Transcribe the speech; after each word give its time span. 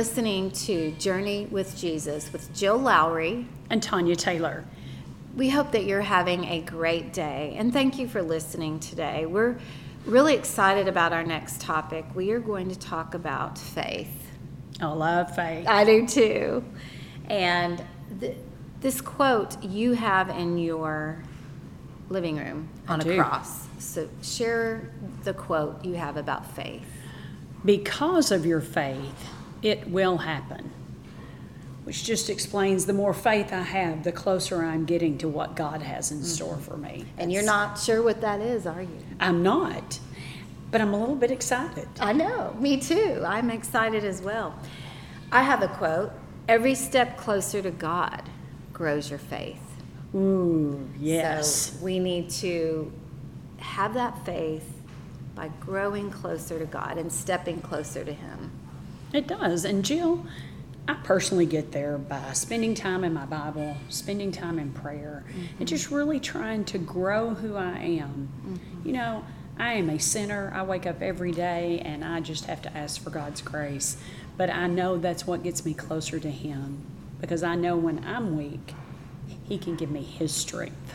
Listening 0.00 0.50
to 0.52 0.92
Journey 0.92 1.46
with 1.50 1.76
Jesus 1.76 2.32
with 2.32 2.54
Jill 2.54 2.78
Lowry. 2.78 3.46
and 3.68 3.82
Tanya 3.82 4.16
Taylor. 4.16 4.64
We 5.36 5.50
hope 5.50 5.72
that 5.72 5.84
you're 5.84 6.00
having 6.00 6.46
a 6.46 6.62
great 6.62 7.12
day 7.12 7.54
and 7.58 7.70
thank 7.70 7.98
you 7.98 8.08
for 8.08 8.22
listening 8.22 8.80
today. 8.80 9.26
We're 9.26 9.58
really 10.06 10.32
excited 10.32 10.88
about 10.88 11.12
our 11.12 11.22
next 11.22 11.60
topic. 11.60 12.06
We 12.14 12.30
are 12.30 12.40
going 12.40 12.70
to 12.70 12.78
talk 12.78 13.12
about 13.12 13.58
faith. 13.58 14.30
I 14.80 14.86
love 14.86 15.36
faith. 15.36 15.66
I 15.68 15.84
do 15.84 16.06
too. 16.06 16.64
And 17.28 17.84
th- 18.20 18.38
this 18.80 19.02
quote 19.02 19.62
you 19.62 19.92
have 19.92 20.30
in 20.30 20.56
your 20.56 21.22
living 22.08 22.38
room 22.38 22.70
on 22.88 23.02
a 23.02 23.16
cross. 23.16 23.66
So 23.78 24.08
share 24.22 24.94
the 25.24 25.34
quote 25.34 25.84
you 25.84 25.96
have 25.96 26.16
about 26.16 26.50
faith. 26.52 26.86
Because 27.66 28.32
of 28.32 28.46
your 28.46 28.62
faith, 28.62 29.28
it 29.62 29.88
will 29.88 30.18
happen. 30.18 30.70
Which 31.84 32.04
just 32.04 32.30
explains 32.30 32.86
the 32.86 32.92
more 32.92 33.14
faith 33.14 33.52
I 33.52 33.62
have, 33.62 34.04
the 34.04 34.12
closer 34.12 34.62
I'm 34.62 34.84
getting 34.84 35.18
to 35.18 35.28
what 35.28 35.56
God 35.56 35.82
has 35.82 36.10
in 36.10 36.18
mm-hmm. 36.18 36.26
store 36.26 36.56
for 36.56 36.76
me. 36.76 37.06
And 37.18 37.32
you're 37.32 37.42
not 37.42 37.78
sure 37.78 38.02
what 38.02 38.20
that 38.20 38.40
is, 38.40 38.66
are 38.66 38.82
you? 38.82 38.98
I'm 39.18 39.42
not, 39.42 39.98
but 40.70 40.80
I'm 40.80 40.94
a 40.94 40.98
little 41.00 41.16
bit 41.16 41.30
excited. 41.30 41.88
I 41.98 42.12
know, 42.12 42.54
me 42.60 42.78
too. 42.78 43.22
I'm 43.26 43.50
excited 43.50 44.04
as 44.04 44.22
well. 44.22 44.54
I 45.32 45.42
have 45.42 45.62
a 45.62 45.68
quote 45.68 46.12
Every 46.48 46.74
step 46.74 47.16
closer 47.16 47.62
to 47.62 47.70
God 47.70 48.28
grows 48.72 49.08
your 49.08 49.20
faith. 49.20 49.62
Ooh, 50.16 50.88
yes. 50.98 51.48
So 51.48 51.84
we 51.84 52.00
need 52.00 52.28
to 52.30 52.92
have 53.58 53.94
that 53.94 54.24
faith 54.26 54.68
by 55.36 55.48
growing 55.60 56.10
closer 56.10 56.58
to 56.58 56.66
God 56.66 56.98
and 56.98 57.12
stepping 57.12 57.60
closer 57.60 58.04
to 58.04 58.12
Him. 58.12 58.50
It 59.12 59.26
does. 59.26 59.64
And 59.64 59.84
Jill, 59.84 60.24
I 60.88 60.94
personally 60.94 61.46
get 61.46 61.72
there 61.72 61.98
by 61.98 62.32
spending 62.32 62.74
time 62.74 63.04
in 63.04 63.12
my 63.12 63.26
Bible, 63.26 63.76
spending 63.88 64.32
time 64.32 64.58
in 64.58 64.72
prayer, 64.72 65.24
and 65.58 65.68
just 65.68 65.86
mm-hmm. 65.86 65.94
really 65.94 66.20
trying 66.20 66.64
to 66.66 66.78
grow 66.78 67.34
who 67.34 67.56
I 67.56 67.78
am. 67.78 68.28
Mm-hmm. 68.44 68.86
You 68.88 68.94
know, 68.94 69.24
I 69.58 69.74
am 69.74 69.90
a 69.90 69.98
sinner. 69.98 70.50
I 70.54 70.62
wake 70.62 70.86
up 70.86 71.02
every 71.02 71.32
day 71.32 71.82
and 71.84 72.02
I 72.02 72.20
just 72.20 72.46
have 72.46 72.62
to 72.62 72.76
ask 72.76 73.02
for 73.02 73.10
God's 73.10 73.42
grace. 73.42 73.98
But 74.36 74.48
I 74.48 74.66
know 74.66 74.96
that's 74.96 75.26
what 75.26 75.42
gets 75.42 75.66
me 75.66 75.74
closer 75.74 76.18
to 76.18 76.30
Him 76.30 76.84
because 77.20 77.42
I 77.42 77.56
know 77.56 77.76
when 77.76 78.02
I'm 78.04 78.36
weak, 78.38 78.74
He 79.44 79.58
can 79.58 79.76
give 79.76 79.90
me 79.90 80.02
His 80.02 80.34
strength. 80.34 80.94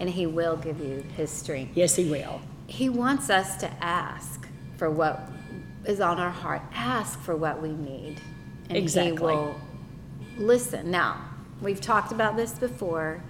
And 0.00 0.10
He 0.10 0.26
will 0.26 0.56
give 0.56 0.80
you 0.80 1.04
His 1.16 1.30
strength. 1.30 1.76
Yes, 1.76 1.94
He 1.94 2.10
will. 2.10 2.40
He 2.66 2.88
wants 2.88 3.30
us 3.30 3.56
to 3.58 3.70
ask 3.80 4.48
for 4.76 4.90
what 4.90 5.20
is 5.84 6.00
on 6.00 6.18
our 6.18 6.30
heart, 6.30 6.62
ask 6.72 7.18
for 7.20 7.36
what 7.36 7.60
we 7.60 7.70
need. 7.70 8.20
And 8.68 8.78
Exactly. 8.78 9.12
He 9.12 9.38
will 9.38 9.60
listen. 10.38 10.90
Now, 10.90 11.24
we've 11.60 11.80
talked 11.80 12.12
about 12.12 12.36
this 12.36 12.52
before. 12.52 13.22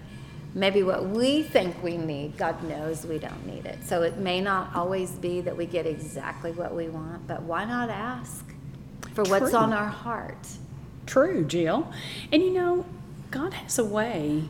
Maybe 0.52 0.82
what 0.82 1.06
we 1.06 1.44
think 1.44 1.80
we 1.82 1.96
need, 1.96 2.36
God 2.36 2.62
knows 2.64 3.06
we 3.06 3.18
don't 3.18 3.46
need 3.46 3.66
it. 3.66 3.84
So 3.84 4.02
it 4.02 4.18
may 4.18 4.40
not 4.40 4.74
always 4.74 5.12
be 5.12 5.40
that 5.42 5.56
we 5.56 5.64
get 5.64 5.86
exactly 5.86 6.50
what 6.50 6.74
we 6.74 6.88
want, 6.88 7.26
but 7.28 7.42
why 7.42 7.64
not 7.64 7.88
ask 7.88 8.44
for 9.14 9.22
what's 9.24 9.54
on 9.54 9.72
our 9.72 9.86
heart? 9.86 10.48
True, 11.06 11.44
Jill. 11.44 11.92
And 12.32 12.42
you 12.42 12.52
know, 12.52 12.84
God 13.30 13.52
has 13.54 13.78
a 13.78 13.84
way. 13.84 14.44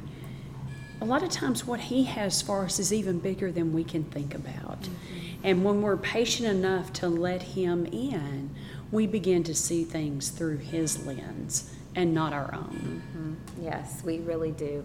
A 1.02 1.04
lot 1.04 1.22
of 1.22 1.30
times, 1.30 1.66
what 1.66 1.80
He 1.80 2.04
has 2.04 2.42
for 2.42 2.64
us 2.64 2.78
is 2.78 2.92
even 2.92 3.18
bigger 3.18 3.50
than 3.50 3.72
we 3.72 3.84
can 3.84 4.04
think 4.04 4.34
about. 4.34 4.82
Mm-hmm. 4.82 5.29
And 5.42 5.64
when 5.64 5.82
we're 5.82 5.96
patient 5.96 6.48
enough 6.48 6.92
to 6.94 7.08
let 7.08 7.42
Him 7.42 7.86
in, 7.86 8.50
we 8.90 9.06
begin 9.06 9.42
to 9.44 9.54
see 9.54 9.84
things 9.84 10.30
through 10.30 10.58
His 10.58 11.06
lens 11.06 11.74
and 11.94 12.14
not 12.14 12.32
our 12.32 12.54
own. 12.54 13.02
Mm-hmm. 13.16 13.64
Yes, 13.64 14.02
we 14.04 14.18
really 14.18 14.52
do. 14.52 14.84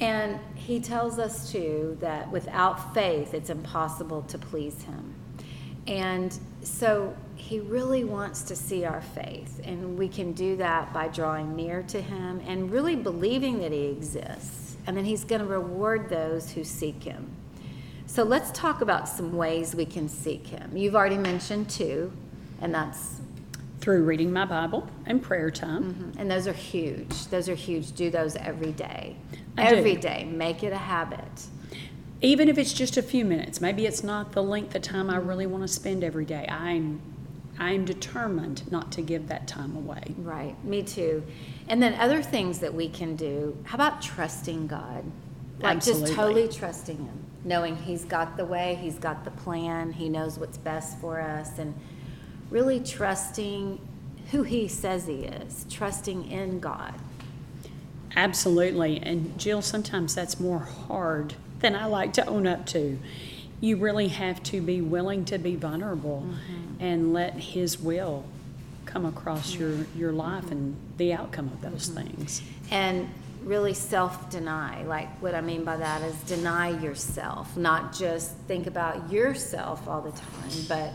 And 0.00 0.38
he 0.54 0.80
tells 0.80 1.18
us 1.18 1.50
too 1.50 1.96
that 2.00 2.30
without 2.30 2.94
faith, 2.94 3.34
it's 3.34 3.50
impossible 3.50 4.22
to 4.22 4.38
please 4.38 4.82
him. 4.82 5.14
And 5.86 6.38
so 6.62 7.16
he 7.34 7.60
really 7.60 8.04
wants 8.04 8.42
to 8.42 8.56
see 8.56 8.84
our 8.84 9.00
faith. 9.00 9.60
And 9.64 9.98
we 9.98 10.08
can 10.08 10.32
do 10.32 10.56
that 10.56 10.92
by 10.92 11.08
drawing 11.08 11.56
near 11.56 11.82
to 11.84 12.00
him 12.00 12.40
and 12.46 12.70
really 12.70 12.94
believing 12.94 13.58
that 13.60 13.72
he 13.72 13.86
exists. 13.86 14.76
And 14.86 14.96
then 14.96 15.04
he's 15.04 15.24
going 15.24 15.40
to 15.40 15.46
reward 15.46 16.08
those 16.08 16.50
who 16.50 16.62
seek 16.62 17.02
him. 17.02 17.28
So 18.08 18.24
let's 18.24 18.50
talk 18.52 18.80
about 18.80 19.06
some 19.06 19.36
ways 19.36 19.74
we 19.74 19.84
can 19.84 20.08
seek 20.08 20.46
him. 20.46 20.74
You've 20.74 20.96
already 20.96 21.18
mentioned 21.18 21.68
two, 21.68 22.10
and 22.58 22.74
that's 22.74 23.20
Through 23.80 24.04
reading 24.04 24.32
my 24.32 24.46
Bible 24.46 24.88
and 25.04 25.22
prayer 25.22 25.50
time. 25.50 25.92
Mm-hmm. 25.92 26.18
and 26.18 26.30
those 26.30 26.48
are 26.48 26.54
huge. 26.54 27.26
Those 27.26 27.50
are 27.50 27.54
huge. 27.54 27.92
Do 27.92 28.10
those 28.10 28.34
every 28.36 28.72
day. 28.72 29.14
I 29.58 29.68
do. 29.68 29.76
Every 29.76 29.94
day. 29.94 30.24
Make 30.24 30.62
it 30.64 30.72
a 30.72 30.78
habit. 30.78 31.46
Even 32.22 32.48
if 32.48 32.56
it's 32.56 32.72
just 32.72 32.96
a 32.96 33.02
few 33.02 33.26
minutes, 33.26 33.60
maybe 33.60 33.84
it's 33.84 34.02
not 34.02 34.32
the 34.32 34.42
length 34.42 34.74
of 34.74 34.80
time 34.80 35.10
I 35.10 35.18
mm-hmm. 35.18 35.28
really 35.28 35.46
want 35.46 35.64
to 35.64 35.68
spend 35.68 36.02
every 36.02 36.24
day. 36.24 36.48
I'm, 36.48 37.02
I'm 37.58 37.84
determined 37.84 38.72
not 38.72 38.90
to 38.92 39.02
give 39.02 39.28
that 39.28 39.46
time 39.46 39.76
away. 39.76 40.14
Right. 40.16 40.56
Me 40.64 40.82
too. 40.82 41.22
And 41.68 41.82
then 41.82 41.92
other 41.94 42.22
things 42.22 42.58
that 42.60 42.72
we 42.72 42.88
can 42.88 43.16
do. 43.16 43.56
How 43.64 43.74
about 43.74 44.00
trusting 44.00 44.66
God? 44.66 45.04
Like 45.60 45.76
Absolutely. 45.76 46.06
just 46.06 46.14
totally 46.14 46.48
trusting 46.48 46.96
Him, 46.96 47.24
knowing 47.44 47.76
He's 47.76 48.04
got 48.04 48.36
the 48.36 48.44
way, 48.44 48.78
He's 48.80 48.98
got 48.98 49.24
the 49.24 49.30
plan, 49.30 49.92
He 49.92 50.08
knows 50.08 50.38
what's 50.38 50.58
best 50.58 50.98
for 50.98 51.20
us, 51.20 51.58
and 51.58 51.74
really 52.50 52.80
trusting 52.80 53.80
who 54.30 54.42
He 54.42 54.68
says 54.68 55.06
He 55.06 55.24
is, 55.24 55.66
trusting 55.68 56.30
in 56.30 56.60
God. 56.60 56.94
Absolutely. 58.16 59.00
And 59.02 59.38
Jill, 59.38 59.62
sometimes 59.62 60.14
that's 60.14 60.40
more 60.40 60.60
hard 60.60 61.34
than 61.60 61.74
I 61.74 61.86
like 61.86 62.12
to 62.14 62.26
own 62.26 62.46
up 62.46 62.66
to. 62.66 62.98
You 63.60 63.76
really 63.76 64.08
have 64.08 64.42
to 64.44 64.60
be 64.60 64.80
willing 64.80 65.24
to 65.26 65.38
be 65.38 65.56
vulnerable 65.56 66.24
mm-hmm. 66.26 66.82
and 66.82 67.12
let 67.12 67.34
His 67.34 67.80
will 67.80 68.24
come 68.86 69.04
across 69.04 69.54
your, 69.54 69.86
your 69.96 70.12
life 70.12 70.50
and 70.50 70.76
the 70.96 71.12
outcome 71.12 71.46
of 71.48 71.60
those 71.60 71.88
mm-hmm. 71.88 72.06
things. 72.06 72.42
and 72.70 73.08
really 73.42 73.74
self 73.74 74.30
deny. 74.30 74.82
Like, 74.84 75.08
what 75.22 75.34
I 75.34 75.40
mean 75.40 75.64
by 75.64 75.76
that 75.76 76.02
is 76.02 76.14
deny 76.22 76.70
yourself, 76.80 77.56
not 77.56 77.92
just 77.92 78.32
think 78.46 78.66
about 78.66 79.10
yourself 79.10 79.86
all 79.88 80.00
the 80.00 80.12
time, 80.12 80.50
but 80.68 80.92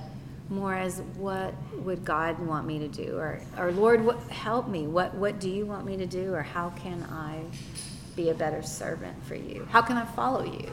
more 0.49 0.75
as 0.75 1.01
what 1.17 1.53
would 1.79 2.05
God 2.05 2.37
want 2.39 2.67
me 2.67 2.79
to 2.79 2.87
do? 2.87 3.15
Or, 3.15 3.41
or 3.57 3.71
Lord, 3.71 4.05
what, 4.05 4.21
help 4.29 4.67
me. 4.67 4.87
What, 4.87 5.13
what 5.15 5.39
do 5.39 5.49
you 5.49 5.65
want 5.65 5.85
me 5.85 5.97
to 5.97 6.05
do? 6.05 6.33
Or 6.33 6.41
how 6.41 6.69
can 6.71 7.03
I 7.03 7.39
be 8.15 8.29
a 8.29 8.33
better 8.33 8.61
servant 8.61 9.23
for 9.25 9.35
you? 9.35 9.67
How 9.71 9.81
can 9.81 9.97
I 9.97 10.05
follow 10.05 10.43
you? 10.43 10.71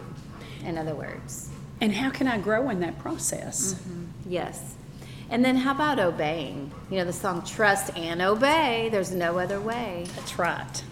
In 0.64 0.76
other 0.76 0.94
words, 0.94 1.48
And 1.80 1.94
how 1.94 2.10
can 2.10 2.26
I 2.26 2.36
grow 2.38 2.68
in 2.68 2.80
that 2.80 2.98
process? 2.98 3.74
Mm-hmm. 3.74 4.04
yes. 4.28 4.74
And 5.30 5.44
then 5.44 5.56
how 5.56 5.70
about 5.72 5.98
obeying? 6.00 6.72
You 6.90 6.98
know, 6.98 7.04
the 7.04 7.12
song 7.12 7.42
Trust 7.44 7.96
and 7.96 8.20
Obey. 8.20 8.88
There's 8.90 9.12
no 9.12 9.38
other 9.38 9.60
way. 9.60 10.06
That's 10.16 10.38
right. 10.38 10.82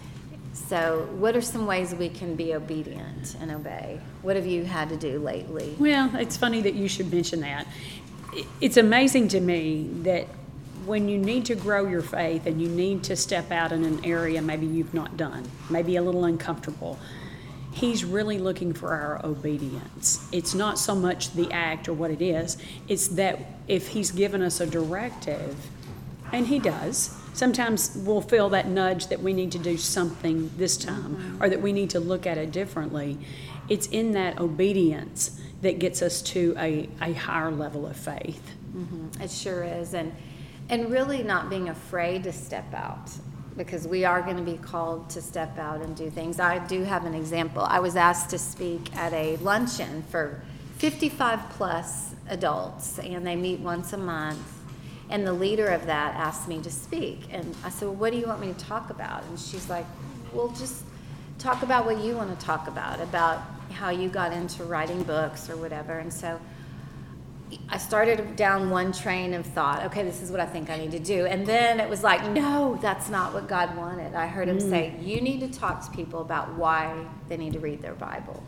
So, 0.69 1.07
what 1.17 1.35
are 1.35 1.41
some 1.41 1.65
ways 1.65 1.95
we 1.95 2.09
can 2.09 2.35
be 2.35 2.53
obedient 2.53 3.35
and 3.41 3.49
obey? 3.49 3.99
What 4.21 4.35
have 4.35 4.45
you 4.45 4.65
had 4.65 4.89
to 4.89 4.97
do 4.97 5.17
lately? 5.17 5.75
Well, 5.79 6.15
it's 6.15 6.37
funny 6.37 6.61
that 6.61 6.75
you 6.75 6.87
should 6.87 7.11
mention 7.11 7.39
that. 7.39 7.65
It's 8.61 8.77
amazing 8.77 9.29
to 9.29 9.39
me 9.39 9.89
that 10.03 10.27
when 10.85 11.09
you 11.09 11.17
need 11.17 11.45
to 11.45 11.55
grow 11.55 11.87
your 11.87 12.03
faith 12.03 12.45
and 12.45 12.61
you 12.61 12.69
need 12.69 13.01
to 13.05 13.15
step 13.15 13.51
out 13.51 13.71
in 13.71 13.83
an 13.83 14.05
area 14.05 14.43
maybe 14.43 14.67
you've 14.67 14.93
not 14.93 15.17
done, 15.17 15.43
maybe 15.71 15.95
a 15.95 16.03
little 16.03 16.25
uncomfortable, 16.25 16.99
He's 17.71 18.05
really 18.05 18.37
looking 18.37 18.71
for 18.71 18.93
our 18.93 19.25
obedience. 19.25 20.27
It's 20.31 20.53
not 20.53 20.77
so 20.77 20.93
much 20.93 21.33
the 21.33 21.51
act 21.51 21.89
or 21.89 21.93
what 21.93 22.11
it 22.11 22.21
is, 22.21 22.57
it's 22.87 23.07
that 23.09 23.39
if 23.67 23.87
He's 23.87 24.11
given 24.11 24.43
us 24.43 24.59
a 24.59 24.67
directive, 24.67 25.55
and 26.31 26.47
He 26.47 26.59
does, 26.59 27.15
sometimes 27.33 27.95
we'll 27.95 28.21
feel 28.21 28.49
that 28.49 28.67
nudge 28.67 29.07
that 29.07 29.21
we 29.21 29.33
need 29.33 29.51
to 29.53 29.59
do 29.59 29.77
something 29.77 30.51
this 30.57 30.77
time 30.77 31.37
or 31.41 31.49
that 31.49 31.61
we 31.61 31.71
need 31.71 31.89
to 31.91 31.99
look 31.99 32.27
at 32.27 32.37
it 32.37 32.51
differently. 32.51 33.17
It's 33.67 33.87
in 33.87 34.11
that 34.13 34.39
obedience 34.39 35.39
that 35.61 35.79
gets 35.79 36.01
us 36.01 36.21
to 36.21 36.55
a, 36.57 36.89
a 37.01 37.13
higher 37.13 37.51
level 37.51 37.85
of 37.85 37.95
faith. 37.95 38.55
Mm-hmm. 38.75 39.21
It 39.21 39.31
sure 39.31 39.63
is, 39.63 39.93
and 39.93 40.13
and 40.69 40.91
really 40.91 41.23
not 41.23 41.49
being 41.49 41.69
afraid 41.69 42.23
to 42.23 42.31
step 42.31 42.73
out 42.73 43.09
because 43.57 43.87
we 43.87 44.05
are 44.05 44.21
going 44.21 44.37
to 44.37 44.43
be 44.43 44.57
called 44.57 45.09
to 45.09 45.21
step 45.21 45.57
out 45.57 45.81
and 45.81 45.95
do 45.95 46.09
things. 46.09 46.39
I 46.39 46.65
do 46.67 46.83
have 46.83 47.05
an 47.05 47.13
example. 47.13 47.63
I 47.63 47.79
was 47.79 47.95
asked 47.95 48.29
to 48.29 48.39
speak 48.39 48.95
at 48.95 49.11
a 49.11 49.35
luncheon 49.37 50.03
for 50.09 50.41
55 50.77 51.49
plus 51.49 52.15
adults, 52.29 52.99
and 52.99 53.27
they 53.27 53.35
meet 53.35 53.59
once 53.59 53.91
a 53.91 53.97
month. 53.97 54.39
And 55.09 55.25
the 55.25 55.33
leader 55.33 55.67
of 55.67 55.85
that 55.87 56.15
asked 56.15 56.47
me 56.47 56.61
to 56.61 56.69
speak, 56.69 57.27
and 57.31 57.55
I 57.63 57.69
said, 57.69 57.87
"Well, 57.87 57.95
what 57.95 58.11
do 58.11 58.19
you 58.19 58.27
want 58.27 58.41
me 58.41 58.53
to 58.53 58.59
talk 58.59 58.89
about?" 58.89 59.23
And 59.23 59.39
she's 59.39 59.69
like, 59.69 59.85
"Well, 60.33 60.49
just 60.49 60.83
talk 61.39 61.63
about 61.63 61.85
what 61.85 61.99
you 61.99 62.15
want 62.15 62.37
to 62.37 62.45
talk 62.45 62.67
about, 62.67 63.01
about 63.01 63.41
how 63.71 63.89
you 63.89 64.09
got 64.09 64.33
into 64.33 64.63
writing 64.63 65.03
books 65.03 65.49
or 65.49 65.57
whatever." 65.57 65.97
And 65.97 66.13
so 66.13 66.39
I 67.67 67.77
started 67.77 68.35
down 68.35 68.69
one 68.69 68.91
train 68.91 69.33
of 69.33 69.45
thought, 69.45 69.83
okay, 69.85 70.03
this 70.03 70.21
is 70.21 70.31
what 70.31 70.39
I 70.39 70.45
think 70.45 70.69
I 70.69 70.77
need 70.77 70.91
to 70.91 70.99
do. 70.99 71.25
And 71.25 71.45
then 71.45 71.79
it 71.79 71.89
was 71.89 72.03
like, 72.03 72.23
no, 72.31 72.77
that's 72.81 73.09
not 73.09 73.33
what 73.33 73.47
God 73.47 73.75
wanted. 73.75 74.13
I 74.13 74.27
heard 74.27 74.47
him 74.47 74.59
say, 74.59 74.93
mm. 74.95 75.07
you 75.07 75.21
need 75.21 75.39
to 75.39 75.47
talk 75.47 75.83
to 75.85 75.91
people 75.91 76.21
about 76.21 76.53
why 76.55 77.05
they 77.27 77.37
need 77.37 77.53
to 77.53 77.59
read 77.59 77.81
their 77.81 77.95
Bible. 77.95 78.43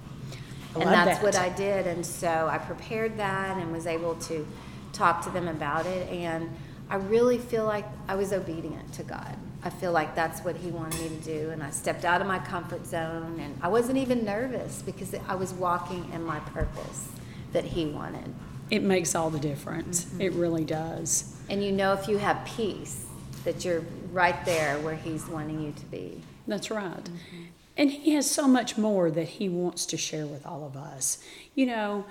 I 0.75 0.81
and 0.81 0.89
that's 0.89 1.19
that. 1.19 1.23
what 1.23 1.35
I 1.35 1.49
did. 1.49 1.87
And 1.87 2.05
so 2.05 2.47
I 2.51 2.57
prepared 2.59 3.17
that 3.17 3.57
and 3.57 3.71
was 3.71 3.87
able 3.87 4.15
to 4.15 4.47
talk 4.93 5.23
to 5.23 5.29
them 5.29 5.47
about 5.47 5.85
it. 5.85 6.09
And 6.09 6.49
I 6.89 6.95
really 6.95 7.37
feel 7.37 7.65
like 7.65 7.85
I 8.07 8.15
was 8.15 8.33
obedient 8.33 8.93
to 8.93 9.03
God. 9.03 9.35
I 9.63 9.69
feel 9.69 9.91
like 9.91 10.15
that's 10.15 10.41
what 10.41 10.55
He 10.55 10.69
wanted 10.69 10.99
me 11.01 11.09
to 11.09 11.23
do. 11.23 11.49
And 11.51 11.63
I 11.63 11.69
stepped 11.69 12.05
out 12.05 12.21
of 12.21 12.27
my 12.27 12.39
comfort 12.39 12.85
zone. 12.85 13.39
And 13.39 13.57
I 13.61 13.67
wasn't 13.67 13.97
even 13.97 14.25
nervous 14.25 14.81
because 14.81 15.15
I 15.27 15.35
was 15.35 15.53
walking 15.53 16.09
in 16.13 16.23
my 16.23 16.39
purpose 16.39 17.09
that 17.53 17.65
He 17.65 17.85
wanted. 17.85 18.33
It 18.69 18.83
makes 18.83 19.15
all 19.15 19.29
the 19.29 19.39
difference. 19.39 20.05
Mm-hmm. 20.05 20.21
It 20.21 20.33
really 20.33 20.65
does. 20.65 21.35
And 21.49 21.63
you 21.63 21.71
know, 21.71 21.93
if 21.93 22.07
you 22.07 22.17
have 22.17 22.45
peace, 22.45 23.05
that 23.43 23.65
you're 23.65 23.83
right 24.11 24.43
there 24.45 24.79
where 24.79 24.95
He's 24.95 25.27
wanting 25.27 25.61
you 25.61 25.71
to 25.73 25.85
be. 25.85 26.21
That's 26.47 26.71
right. 26.71 27.03
Mm-hmm. 27.03 27.43
And 27.77 27.89
he 27.89 28.11
has 28.11 28.29
so 28.29 28.47
much 28.47 28.77
more 28.77 29.09
that 29.11 29.27
he 29.27 29.49
wants 29.49 29.85
to 29.87 29.97
share 29.97 30.27
with 30.27 30.45
all 30.45 30.65
of 30.65 30.75
us. 30.75 31.23
You 31.55 31.67
know, 31.67 32.05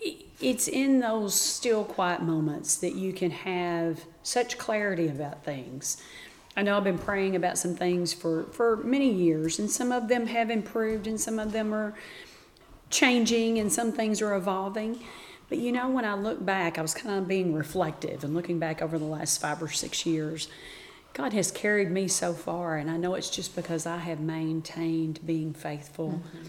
it's 0.00 0.68
in 0.68 1.00
those 1.00 1.34
still 1.34 1.84
quiet 1.84 2.22
moments 2.22 2.76
that 2.76 2.94
you 2.94 3.12
can 3.12 3.30
have 3.30 4.04
such 4.22 4.58
clarity 4.58 5.08
about 5.08 5.44
things. 5.44 6.02
I 6.56 6.62
know 6.62 6.76
I've 6.76 6.84
been 6.84 6.98
praying 6.98 7.36
about 7.36 7.58
some 7.58 7.74
things 7.74 8.12
for, 8.12 8.44
for 8.44 8.76
many 8.78 9.12
years, 9.12 9.58
and 9.58 9.70
some 9.70 9.92
of 9.92 10.08
them 10.08 10.26
have 10.26 10.50
improved, 10.50 11.06
and 11.06 11.20
some 11.20 11.38
of 11.38 11.52
them 11.52 11.74
are 11.74 11.94
changing, 12.90 13.58
and 13.58 13.72
some 13.72 13.92
things 13.92 14.22
are 14.22 14.34
evolving. 14.34 15.00
But 15.48 15.58
you 15.58 15.70
know, 15.70 15.88
when 15.88 16.04
I 16.04 16.14
look 16.14 16.44
back, 16.44 16.78
I 16.78 16.82
was 16.82 16.94
kind 16.94 17.18
of 17.18 17.28
being 17.28 17.54
reflective 17.54 18.24
and 18.24 18.34
looking 18.34 18.58
back 18.58 18.82
over 18.82 18.98
the 18.98 19.04
last 19.04 19.40
five 19.40 19.62
or 19.62 19.68
six 19.68 20.04
years. 20.06 20.48
God 21.12 21.32
has 21.32 21.50
carried 21.50 21.90
me 21.90 22.08
so 22.08 22.32
far, 22.32 22.76
and 22.76 22.90
I 22.90 22.96
know 22.96 23.14
it's 23.14 23.30
just 23.30 23.54
because 23.54 23.86
I 23.86 23.98
have 23.98 24.20
maintained 24.20 25.26
being 25.26 25.54
faithful 25.54 26.22
mm-hmm. 26.24 26.46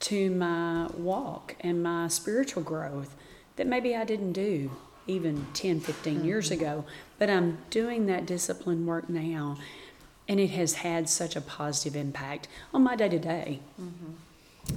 To 0.00 0.30
my 0.30 0.86
walk 0.96 1.56
and 1.60 1.82
my 1.82 2.08
spiritual 2.08 2.62
growth 2.62 3.14
that 3.56 3.66
maybe 3.66 3.94
I 3.94 4.04
didn't 4.04 4.32
do 4.32 4.70
even 5.06 5.46
10, 5.54 5.80
15 5.80 6.14
mm-hmm. 6.14 6.24
years 6.24 6.50
ago. 6.50 6.84
But 7.18 7.30
I'm 7.30 7.58
doing 7.70 8.06
that 8.06 8.26
discipline 8.26 8.86
work 8.86 9.08
now, 9.08 9.58
and 10.28 10.40
it 10.40 10.50
has 10.50 10.74
had 10.74 11.08
such 11.08 11.36
a 11.36 11.40
positive 11.40 11.96
impact 11.96 12.48
on 12.72 12.82
my 12.82 12.96
day 12.96 13.08
to 13.08 13.18
day. 13.18 13.60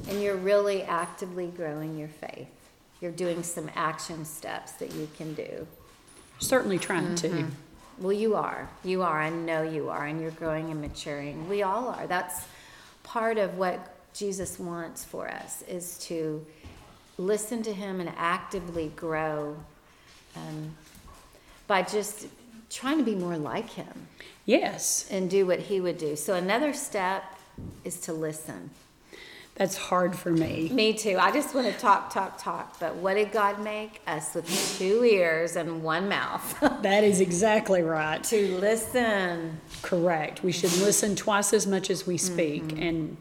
And 0.10 0.22
you're 0.22 0.36
really 0.36 0.84
actively 0.84 1.48
growing 1.48 1.98
your 1.98 2.08
faith. 2.08 2.48
You're 3.00 3.12
doing 3.12 3.44
some 3.44 3.70
action 3.76 4.26
steps 4.26 4.74
that 4.74 4.94
you 4.94 5.08
can 5.18 5.34
do. 5.34 5.68
Certainly 6.40 6.80
trying 6.80 7.16
to. 7.16 7.30
Mm-hmm. 7.30 7.50
Well, 8.00 8.14
you 8.14 8.36
are. 8.36 8.70
You 8.84 9.04
are. 9.04 9.22
I 9.22 9.30
know 9.30 9.62
you 9.62 9.90
are. 9.90 10.06
And 10.06 10.20
you're 10.20 10.32
growing 10.32 10.72
and 10.72 10.82
maturing. 10.82 11.48
We 11.48 11.64
all 11.64 11.90
are. 11.90 12.08
That's 12.08 12.46
part 13.04 13.38
of 13.38 13.58
what 13.58 13.93
Jesus 14.14 14.60
wants 14.60 15.04
for 15.04 15.28
us 15.30 15.62
is 15.64 15.98
to 16.00 16.46
listen 17.18 17.64
to 17.64 17.74
him 17.74 18.00
and 18.00 18.12
actively 18.18 18.92
grow 18.96 19.56
um, 20.36 20.76
by 21.68 21.82
just 21.82 22.28
trying 22.70 22.98
to 22.98 23.04
be 23.04 23.16
more 23.16 23.38
like 23.38 23.70
him 23.72 24.08
Yes, 24.46 25.08
and 25.10 25.30
do 25.30 25.46
what 25.46 25.60
he 25.60 25.80
would 25.80 25.98
do. 25.98 26.16
So 26.18 26.34
another 26.34 26.74
step 26.74 27.24
is 27.86 28.00
to 28.02 28.14
listen. 28.14 28.72
that's 29.56 29.78
hard 29.78 30.16
for 30.18 30.32
me. 30.32 30.68
Me 30.74 30.92
too. 30.94 31.18
I 31.18 31.32
just 31.32 31.56
want 31.56 31.68
to 31.72 31.80
talk, 31.80 32.12
talk, 32.12 32.38
talk. 32.42 32.78
But 32.80 32.96
what 32.96 33.14
did 33.14 33.32
God 33.32 33.64
make 33.64 34.02
us 34.06 34.34
with 34.36 34.76
two 34.78 35.04
ears 35.06 35.56
and 35.56 35.82
one 35.84 36.10
mouth? 36.10 36.60
That 36.82 37.04
is 37.06 37.22
exactly 37.22 37.84
right. 37.84 38.22
to 38.26 38.58
listen. 38.58 39.62
Correct. 39.82 40.44
We 40.44 40.52
should 40.52 40.72
Mm-hmm. 40.72 40.84
listen 40.84 41.16
twice 41.16 41.54
as 41.54 41.66
much 41.68 41.90
as 41.90 42.06
we 42.06 42.18
speak. 42.18 42.74
And 42.78 43.16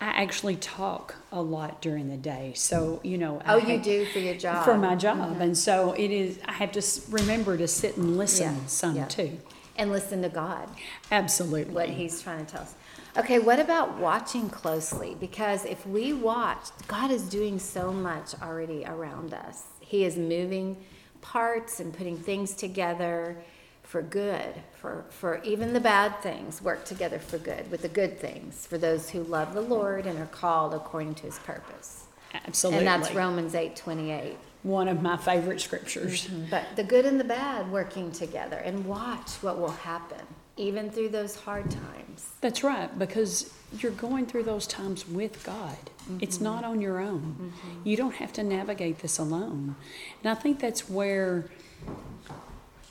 I 0.00 0.06
actually 0.22 0.56
talk 0.56 1.14
a 1.30 1.42
lot 1.42 1.82
during 1.82 2.08
the 2.08 2.16
day. 2.16 2.52
So, 2.56 3.00
you 3.02 3.18
know. 3.18 3.42
I 3.44 3.54
Oh, 3.54 3.58
you 3.58 3.78
do 3.78 4.06
for 4.06 4.18
your 4.18 4.34
job. 4.34 4.64
For 4.64 4.78
my 4.78 4.94
job. 4.96 5.18
Mm-hmm. 5.18 5.42
And 5.42 5.58
so 5.58 5.92
it 5.92 6.10
is, 6.10 6.38
I 6.46 6.52
have 6.52 6.72
to 6.72 6.82
remember 7.10 7.58
to 7.58 7.68
sit 7.68 7.98
and 7.98 8.16
listen 8.16 8.54
Yeah, 8.54 8.66
some 8.66 8.96
yeah. 8.96 9.04
too. 9.06 9.38
And 9.76 9.92
listen 9.92 10.22
to 10.22 10.28
God, 10.28 10.68
Absolutely. 11.10 11.72
what 11.74 11.88
He's 11.88 12.20
trying 12.22 12.44
to 12.46 12.52
tell 12.52 12.62
us. 12.62 12.74
Okay, 13.16 13.38
what 13.38 13.58
about 13.58 13.98
watching 13.98 14.48
closely? 14.48 15.16
Because 15.18 15.64
if 15.64 15.86
we 15.86 16.12
watch, 16.12 16.68
God 16.86 17.10
is 17.10 17.22
doing 17.24 17.58
so 17.58 17.92
much 17.92 18.34
already 18.40 18.84
around 18.86 19.34
us. 19.34 19.64
He 19.80 20.04
is 20.04 20.16
moving 20.16 20.76
parts 21.20 21.80
and 21.80 21.92
putting 21.92 22.16
things 22.16 22.54
together 22.54 23.42
for 23.90 24.02
good, 24.02 24.54
for, 24.80 25.04
for 25.10 25.42
even 25.42 25.72
the 25.72 25.80
bad 25.80 26.22
things 26.22 26.62
work 26.62 26.84
together 26.84 27.18
for 27.18 27.38
good, 27.38 27.68
with 27.72 27.82
the 27.82 27.88
good 27.88 28.20
things, 28.20 28.64
for 28.64 28.78
those 28.78 29.10
who 29.10 29.24
love 29.24 29.52
the 29.52 29.60
Lord 29.60 30.06
and 30.06 30.16
are 30.20 30.26
called 30.26 30.74
according 30.74 31.16
to 31.16 31.22
His 31.24 31.40
purpose. 31.40 32.04
Absolutely. 32.46 32.86
And 32.86 32.86
that's 32.86 33.12
Romans 33.12 33.56
eight 33.56 33.74
twenty 33.74 34.12
eight. 34.12 34.38
One 34.62 34.86
of 34.86 35.02
my 35.02 35.16
favorite 35.16 35.60
scriptures. 35.60 36.28
Mm-hmm. 36.28 36.50
But 36.50 36.64
the 36.76 36.84
good 36.84 37.04
and 37.04 37.18
the 37.18 37.24
bad 37.24 37.72
working 37.72 38.12
together 38.12 38.58
and 38.58 38.86
watch 38.86 39.30
what 39.40 39.58
will 39.58 39.72
happen, 39.72 40.24
even 40.56 40.88
through 40.90 41.08
those 41.08 41.34
hard 41.34 41.68
times. 41.68 42.28
That's 42.40 42.62
right, 42.62 42.96
because 42.96 43.52
you're 43.78 43.92
going 43.92 44.26
through 44.26 44.44
those 44.44 44.68
times 44.68 45.08
with 45.08 45.42
God. 45.42 45.76
It's 46.20 46.36
mm-hmm. 46.36 46.44
not 46.44 46.64
on 46.64 46.80
your 46.80 47.00
own. 47.00 47.34
Mm-hmm. 47.40 47.88
You 47.88 47.96
don't 47.96 48.14
have 48.14 48.32
to 48.34 48.44
navigate 48.44 49.00
this 49.00 49.18
alone. 49.18 49.74
And 50.22 50.30
I 50.30 50.36
think 50.40 50.60
that's 50.60 50.88
where, 50.88 51.46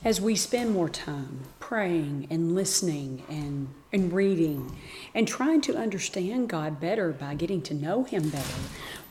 as 0.04 0.22
we 0.22 0.36
spend 0.36 0.72
more 0.72 0.90
time 0.90 1.40
praying 1.60 2.26
and 2.30 2.56
listening 2.56 3.22
and, 3.30 3.68
and 3.92 4.14
reading 4.14 4.78
and 5.14 5.28
trying 5.28 5.60
to 5.60 5.76
understand 5.76 6.48
God 6.48 6.80
better 6.80 7.12
by 7.12 7.36
getting 7.36 7.62
to 7.64 7.74
know 7.74 8.04
Him 8.06 8.30
better, 8.30 8.60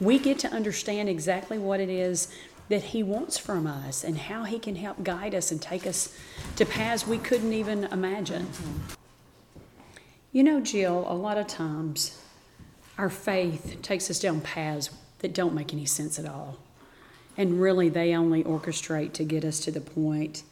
we 0.00 0.18
get 0.18 0.38
to 0.40 0.48
understand 0.48 1.08
exactly 1.08 1.58
what 1.58 1.80
it 1.80 1.90
is 1.90 2.34
that 2.70 2.84
He 2.84 3.02
wants 3.02 3.36
from 3.36 3.66
us 3.66 4.02
and 4.02 4.16
how 4.16 4.44
He 4.44 4.58
can 4.58 4.76
help 4.76 5.02
guide 5.02 5.34
us 5.34 5.52
and 5.52 5.60
take 5.60 5.86
us 5.86 6.16
to 6.56 6.64
paths 6.64 7.06
we 7.06 7.18
couldn't 7.18 7.52
even 7.52 7.84
imagine. 7.84 8.46
You 10.32 10.42
know, 10.42 10.60
Jill, 10.60 11.04
a 11.06 11.14
lot 11.14 11.36
of 11.36 11.46
times 11.46 12.18
our 12.96 13.10
faith 13.10 13.78
takes 13.82 14.10
us 14.10 14.18
down 14.18 14.40
paths 14.40 14.90
that 15.18 15.34
don't 15.34 15.54
make 15.54 15.72
any 15.72 15.86
sense 15.86 16.18
at 16.18 16.26
all. 16.26 16.58
And 17.36 17.60
really, 17.60 17.88
they 17.88 18.14
only 18.14 18.42
orchestrate 18.42 19.12
to 19.14 19.24
get 19.24 19.44
us 19.44 19.60
to 19.60 19.70
the 19.70 19.80
point 19.80 20.42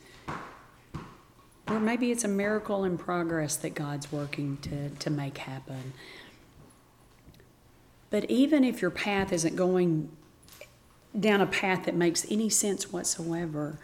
where 1.67 1.81
maybe 1.81 2.13
it's 2.13 2.25
a 2.25 2.29
miracle 2.29 2.85
in 2.85 2.97
progress 2.97 3.57
that 3.57 3.75
God's 3.75 4.13
working 4.13 4.57
to, 4.59 4.91
to 4.91 5.11
make 5.11 5.39
happen. 5.39 5.93
But 8.11 8.31
even 8.31 8.65
if 8.65 8.81
your 8.81 8.91
path 8.91 9.33
isn't 9.33 9.57
going 9.57 10.11
down 11.19 11.41
a 11.41 11.47
path 11.47 11.85
that 11.85 11.95
makes 11.95 12.27
any 12.31 12.49
sense 12.49 12.93
whatsoever, 12.93 13.79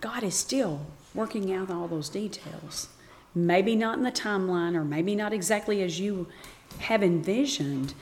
God 0.00 0.24
is 0.24 0.34
still 0.34 0.86
working 1.14 1.52
out 1.52 1.70
all 1.70 1.86
those 1.86 2.08
details. 2.08 2.88
Maybe 3.34 3.76
not 3.76 3.98
in 3.98 4.04
the 4.04 4.12
timeline, 4.12 4.74
or 4.74 4.84
maybe 4.84 5.14
not 5.14 5.32
exactly 5.32 5.82
as 5.82 6.00
you 6.00 6.28
have 6.80 7.02
envisioned, 7.02 7.94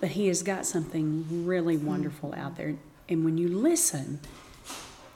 but 0.00 0.10
He 0.10 0.28
has 0.28 0.42
got 0.42 0.66
something 0.66 1.44
really 1.44 1.76
hmm. 1.76 1.86
wonderful 1.86 2.34
out 2.36 2.56
there. 2.56 2.76
And 3.08 3.24
when 3.24 3.38
you 3.38 3.48
listen, 3.48 4.20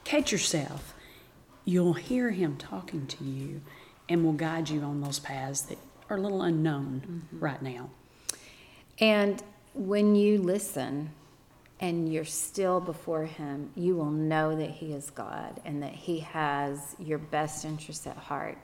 catch 0.03 0.31
yourself, 0.31 0.93
you'll 1.67 1.93
hear 1.93 2.31
Him 2.31 2.55
talking 2.55 3.05
to 3.07 3.25
you 3.25 3.61
and 4.07 4.23
will 4.23 4.31
guide 4.31 4.69
you 4.69 4.81
on 4.81 5.01
those 5.01 5.19
paths 5.19 5.63
that 5.63 5.77
are 6.09 6.15
a 6.15 6.19
little 6.19 6.41
unknown 6.41 7.01
mm-hmm. 7.05 7.43
right 7.43 7.61
now. 7.61 7.89
And 8.99 9.43
when 9.73 10.15
you 10.15 10.37
listen 10.37 11.11
and 11.81 12.11
you're 12.11 12.23
still 12.23 12.79
before 12.79 13.25
Him, 13.25 13.69
you 13.75 13.97
will 13.97 14.09
know 14.09 14.55
that 14.55 14.69
He 14.69 14.93
is 14.93 15.09
God 15.09 15.59
and 15.65 15.83
that 15.83 15.91
He 15.91 16.21
has 16.21 16.95
your 16.99 17.17
best 17.17 17.65
interests 17.65 18.07
at 18.07 18.15
heart. 18.15 18.57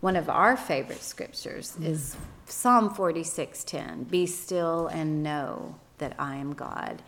One 0.00 0.14
of 0.14 0.28
our 0.28 0.54
favorite 0.54 1.02
scriptures 1.02 1.72
mm-hmm. 1.72 1.86
is 1.86 2.14
Psalm 2.44 2.90
46:10, 2.90 4.10
"Be 4.10 4.26
still 4.26 4.86
and 4.88 5.22
know 5.22 5.76
that 5.96 6.14
I 6.18 6.36
am 6.36 6.52
God." 6.52 7.02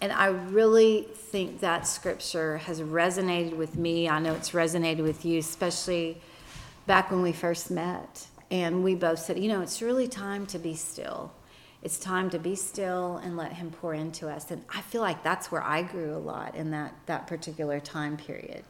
And 0.00 0.12
I 0.12 0.26
really 0.26 1.08
think 1.14 1.60
that 1.60 1.86
scripture 1.86 2.58
has 2.58 2.80
resonated 2.82 3.56
with 3.56 3.76
me. 3.76 4.08
I 4.08 4.18
know 4.18 4.34
it's 4.34 4.50
resonated 4.50 5.02
with 5.02 5.24
you, 5.24 5.38
especially 5.38 6.20
back 6.86 7.10
when 7.10 7.22
we 7.22 7.32
first 7.32 7.70
met. 7.70 8.26
And 8.50 8.84
we 8.84 8.94
both 8.94 9.18
said, 9.18 9.38
you 9.38 9.48
know, 9.48 9.62
it's 9.62 9.80
really 9.82 10.06
time 10.06 10.46
to 10.46 10.58
be 10.58 10.74
still. 10.74 11.32
It's 11.82 11.98
time 11.98 12.30
to 12.30 12.38
be 12.38 12.54
still 12.56 13.16
and 13.18 13.36
let 13.36 13.52
Him 13.54 13.70
pour 13.70 13.94
into 13.94 14.28
us. 14.28 14.50
And 14.50 14.64
I 14.68 14.82
feel 14.82 15.02
like 15.02 15.22
that's 15.22 15.50
where 15.50 15.62
I 15.62 15.82
grew 15.82 16.14
a 16.14 16.18
lot 16.18 16.54
in 16.54 16.70
that, 16.72 16.94
that 17.06 17.26
particular 17.26 17.80
time 17.80 18.16
period. 18.16 18.64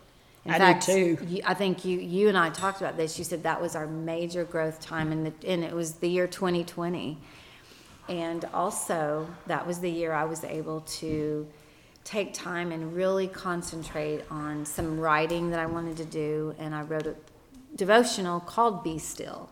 In 0.44 0.52
I 0.52 0.74
do 0.74 1.16
too. 1.16 1.26
you- 1.26 1.42
I 1.44 1.54
think 1.54 1.84
you, 1.84 1.98
you 1.98 2.28
and 2.28 2.38
I 2.38 2.50
talked 2.50 2.80
about 2.80 2.96
this. 2.96 3.18
You 3.18 3.24
said 3.24 3.42
that 3.42 3.60
was 3.60 3.74
our 3.74 3.86
major 3.86 4.44
growth 4.44 4.80
time, 4.80 5.10
and, 5.12 5.26
the, 5.26 5.48
and 5.48 5.64
it 5.64 5.74
was 5.74 5.94
the 5.94 6.08
year 6.08 6.26
2020. 6.26 7.18
And 8.08 8.44
also, 8.54 9.28
that 9.46 9.66
was 9.66 9.80
the 9.80 9.90
year 9.90 10.12
I 10.12 10.24
was 10.24 10.44
able 10.44 10.82
to 10.82 11.46
take 12.04 12.32
time 12.32 12.70
and 12.70 12.94
really 12.94 13.26
concentrate 13.26 14.22
on 14.30 14.64
some 14.64 15.00
writing 15.00 15.50
that 15.50 15.58
I 15.58 15.66
wanted 15.66 15.96
to 15.96 16.04
do, 16.04 16.54
and 16.58 16.74
I 16.74 16.82
wrote 16.82 17.06
a 17.06 17.16
devotional 17.74 18.38
called 18.38 18.84
Be 18.84 18.98
Still. 18.98 19.48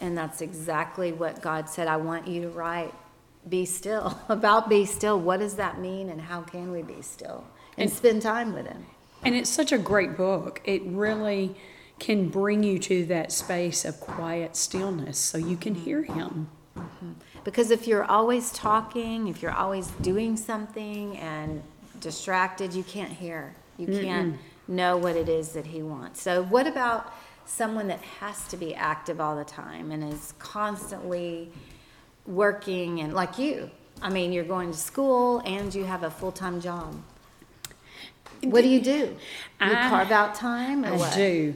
And 0.00 0.18
that's 0.18 0.40
exactly 0.40 1.12
what 1.12 1.40
God 1.40 1.68
said. 1.68 1.86
I 1.86 1.96
want 1.96 2.26
you 2.26 2.42
to 2.42 2.48
write 2.48 2.92
Be 3.48 3.64
Still, 3.64 4.18
about 4.28 4.68
Be 4.68 4.84
Still. 4.84 5.20
What 5.20 5.38
does 5.38 5.54
that 5.54 5.78
mean, 5.78 6.08
and 6.10 6.20
how 6.20 6.42
can 6.42 6.72
we 6.72 6.82
be 6.82 7.00
still? 7.00 7.44
And, 7.76 7.88
And- 7.88 7.92
spend 7.92 8.22
time 8.22 8.52
with 8.52 8.66
Him. 8.66 8.86
And 9.24 9.36
it's 9.36 9.50
such 9.50 9.70
a 9.70 9.78
great 9.78 10.16
book. 10.16 10.60
It 10.64 10.82
really 10.84 11.54
can 12.00 12.28
bring 12.28 12.64
you 12.64 12.80
to 12.80 13.06
that 13.06 13.30
space 13.30 13.84
of 13.84 14.00
quiet 14.00 14.56
stillness 14.56 15.16
so 15.16 15.38
you 15.38 15.56
can 15.56 15.76
hear 15.76 16.02
him. 16.02 16.48
Mm-hmm. 16.76 17.12
Because 17.44 17.70
if 17.70 17.86
you're 17.86 18.04
always 18.04 18.52
talking, 18.52 19.28
if 19.28 19.42
you're 19.42 19.50
always 19.52 19.88
doing 20.00 20.36
something 20.36 21.16
and 21.18 21.62
distracted, 22.00 22.72
you 22.72 22.84
can't 22.84 23.12
hear. 23.12 23.54
You 23.78 23.86
can't 23.86 24.36
know 24.68 24.96
what 24.96 25.16
it 25.16 25.28
is 25.28 25.50
that 25.50 25.66
he 25.66 25.82
wants. 25.82 26.20
So, 26.20 26.44
what 26.44 26.66
about 26.66 27.12
someone 27.46 27.88
that 27.88 28.00
has 28.20 28.46
to 28.48 28.56
be 28.56 28.74
active 28.74 29.20
all 29.20 29.36
the 29.36 29.44
time 29.44 29.90
and 29.90 30.12
is 30.12 30.34
constantly 30.38 31.50
working 32.26 33.00
and 33.00 33.12
like 33.12 33.38
you? 33.38 33.70
I 34.00 34.10
mean, 34.10 34.32
you're 34.32 34.44
going 34.44 34.70
to 34.72 34.78
school 34.78 35.40
and 35.40 35.74
you 35.74 35.84
have 35.84 36.02
a 36.02 36.10
full 36.10 36.32
time 36.32 36.60
job. 36.60 37.00
What 38.42 38.62
do 38.62 38.68
you 38.68 38.80
do? 38.80 38.90
You 38.90 39.16
I- 39.60 39.88
carve 39.88 40.10
out 40.10 40.34
time 40.34 40.84
or 40.84 40.88
I 40.88 40.96
what? 40.96 41.14
do. 41.14 41.54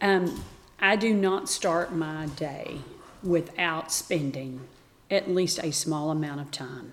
Um, 0.00 0.42
I 0.80 0.96
do 0.96 1.12
not 1.12 1.48
start 1.48 1.92
my 1.92 2.26
day 2.26 2.78
without 3.22 3.90
spending 3.92 4.60
at 5.10 5.30
least 5.30 5.58
a 5.62 5.70
small 5.72 6.10
amount 6.10 6.40
of 6.40 6.50
time. 6.50 6.92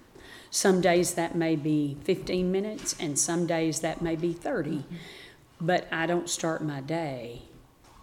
Some 0.50 0.80
days 0.80 1.16
that 1.16 1.36
may 1.36 1.56
be 1.56 1.98
15 2.04 2.52
minutes, 2.52 2.96
and 3.00 3.20
some 3.20 3.46
days 3.46 3.82
that 3.82 4.02
may 4.02 4.16
be 4.16 4.32
30. 4.32 4.86
But 5.60 5.88
I 5.92 6.06
don't 6.06 6.30
start 6.30 6.64
my 6.64 6.82
day 6.82 7.42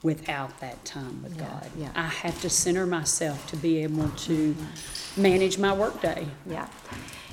without 0.03 0.59
that 0.61 0.85
time 0.85 1.23
with 1.23 1.39
God. 1.39 1.71
yeah. 1.77 1.91
I 1.95 2.09
have 2.09 2.41
to 2.43 2.51
center 2.51 2.87
myself 2.87 3.47
to 3.49 3.57
be 3.57 3.83
able 3.83 4.09
to 4.09 4.55
manage 5.17 5.59
my 5.59 5.73
workday. 5.73 6.27
Yeah. 6.47 6.69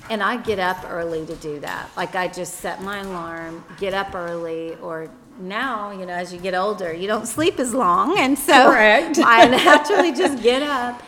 And 0.10 0.24
I 0.24 0.38
get 0.38 0.60
up 0.60 0.86
early 0.90 1.26
to 1.26 1.36
do 1.36 1.60
that. 1.60 1.90
Like 1.98 2.16
I 2.16 2.28
just 2.28 2.56
set 2.56 2.82
my 2.82 3.00
alarm, 3.00 3.64
get 3.80 3.94
up 3.94 4.14
early, 4.16 4.76
or 4.76 5.10
now, 5.40 5.92
you 5.92 6.06
know, 6.06 6.14
as 6.14 6.34
you 6.34 6.40
get 6.40 6.54
older, 6.54 6.94
you 6.94 7.08
don't 7.08 7.28
sleep 7.28 7.60
as 7.60 7.74
long. 7.74 8.18
And 8.20 8.38
so 8.38 8.72
Correct. 8.72 9.20
I 9.24 9.48
naturally 9.48 10.12
just 10.14 10.42
get 10.44 10.62
up. 10.62 11.02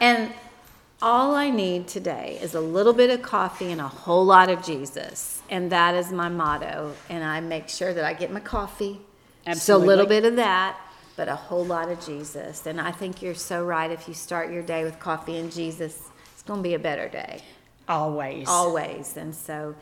And 0.00 0.32
all 1.02 1.34
I 1.34 1.50
need 1.50 1.88
today 1.88 2.38
is 2.40 2.54
a 2.54 2.60
little 2.60 2.92
bit 2.92 3.10
of 3.10 3.22
coffee 3.22 3.72
and 3.72 3.80
a 3.80 3.88
whole 3.88 4.24
lot 4.24 4.48
of 4.48 4.62
Jesus. 4.62 5.42
And 5.50 5.70
that 5.72 5.94
is 5.96 6.12
my 6.12 6.28
motto. 6.28 6.94
And 7.10 7.24
I 7.24 7.40
make 7.40 7.68
sure 7.68 7.92
that 7.92 8.04
I 8.04 8.14
get 8.14 8.30
my 8.30 8.40
coffee. 8.40 9.00
So 9.54 9.76
a 9.76 9.78
little 9.78 10.06
bit 10.06 10.24
of 10.24 10.36
that, 10.36 10.78
but 11.16 11.28
a 11.28 11.34
whole 11.34 11.64
lot 11.64 11.90
of 11.90 12.04
Jesus. 12.06 12.64
And 12.66 12.80
I 12.80 12.92
think 12.92 13.20
you're 13.20 13.34
so 13.34 13.64
right. 13.64 13.90
If 13.90 14.06
you 14.06 14.14
start 14.14 14.52
your 14.52 14.62
day 14.62 14.84
with 14.84 15.00
coffee 15.00 15.36
and 15.36 15.52
Jesus, 15.52 15.98
it's 16.32 16.42
going 16.44 16.60
to 16.60 16.68
be 16.68 16.74
a 16.74 16.78
better 16.78 17.08
day 17.08 17.42
Always. 17.88 18.48
always. 18.48 19.16
And 19.16 19.34
so, 19.34 19.74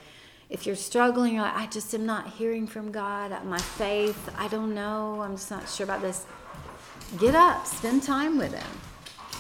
if 0.48 0.66
you're 0.66 0.74
struggling, 0.74 1.34
you're 1.34 1.42
like, 1.42 1.56
I 1.56 1.66
just 1.66 1.94
am 1.94 2.06
not 2.06 2.28
hearing 2.30 2.66
from 2.66 2.90
God. 2.90 3.44
My 3.44 3.58
faith, 3.58 4.28
I 4.36 4.48
don't 4.48 4.74
know. 4.74 5.20
I'm 5.20 5.36
just 5.36 5.50
not 5.50 5.68
sure 5.68 5.84
about 5.84 6.00
this. 6.00 6.24
Get 7.18 7.34
up, 7.34 7.66
spend 7.66 8.02
time 8.02 8.36
with 8.36 8.52
Him. 8.52 8.89